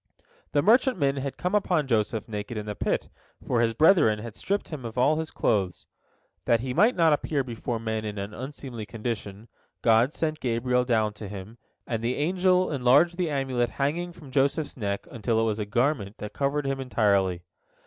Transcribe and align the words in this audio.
The 0.53 0.63
merchantmen 0.63 1.17
had 1.17 1.37
come 1.37 1.53
upon 1.53 1.85
Joseph 1.85 2.27
naked 2.27 2.57
in 2.57 2.65
the 2.65 2.73
pit, 2.73 3.07
for 3.45 3.61
his 3.61 3.75
brethren 3.75 4.17
had 4.17 4.35
stripped 4.35 4.69
him 4.69 4.83
of 4.83 4.97
all 4.97 5.17
his 5.19 5.29
clothes. 5.29 5.85
That 6.45 6.61
he 6.61 6.73
might 6.73 6.95
not 6.95 7.13
appear 7.13 7.43
before 7.43 7.79
men 7.79 8.03
in 8.03 8.17
an 8.17 8.33
unseemly 8.33 8.87
condition, 8.87 9.47
God 9.83 10.11
sent 10.11 10.39
Gabriel 10.39 10.85
down 10.85 11.13
to 11.13 11.27
him, 11.27 11.59
and 11.85 12.03
the 12.03 12.15
angel 12.15 12.71
enlarged 12.71 13.15
the 13.17 13.29
amulet 13.29 13.73
banging 13.77 14.11
from 14.11 14.31
Joseph's 14.31 14.75
neck 14.75 15.05
until 15.11 15.39
it 15.39 15.43
was 15.43 15.59
a 15.59 15.65
garment 15.65 16.17
that 16.17 16.33
covered 16.33 16.65
him 16.65 16.79
entirely. 16.79 17.43